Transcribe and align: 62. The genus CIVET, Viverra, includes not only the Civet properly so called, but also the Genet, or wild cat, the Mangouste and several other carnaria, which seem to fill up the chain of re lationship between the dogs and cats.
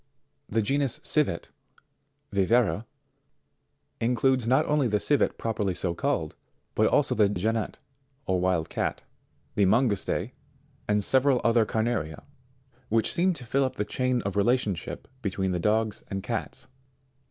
62. 0.47 0.53
The 0.55 0.61
genus 0.63 0.99
CIVET, 1.03 1.49
Viverra, 2.33 2.85
includes 3.99 4.47
not 4.47 4.65
only 4.65 4.87
the 4.87 4.99
Civet 4.99 5.37
properly 5.37 5.75
so 5.75 5.93
called, 5.93 6.35
but 6.73 6.87
also 6.87 7.13
the 7.13 7.29
Genet, 7.29 7.77
or 8.25 8.39
wild 8.39 8.67
cat, 8.67 9.03
the 9.53 9.67
Mangouste 9.67 10.31
and 10.87 11.03
several 11.03 11.39
other 11.43 11.67
carnaria, 11.67 12.23
which 12.89 13.13
seem 13.13 13.33
to 13.33 13.45
fill 13.45 13.63
up 13.63 13.75
the 13.75 13.85
chain 13.85 14.23
of 14.23 14.35
re 14.35 14.43
lationship 14.43 15.03
between 15.21 15.51
the 15.51 15.59
dogs 15.59 16.01
and 16.09 16.23
cats. 16.23 16.65